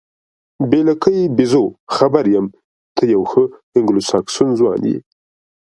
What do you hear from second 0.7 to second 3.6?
لکۍ بیزو، خبر یم، ته یو ښه